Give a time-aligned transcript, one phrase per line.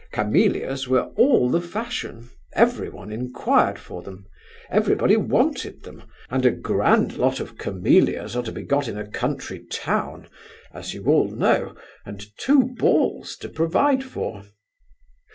[0.11, 2.31] Camellias were all the fashion.
[2.53, 4.25] Everyone inquired for them,
[4.71, 9.05] everybody wanted them; and a grand lot of camellias are to be got in a
[9.05, 14.43] country town—as you all know—and two balls to provide for!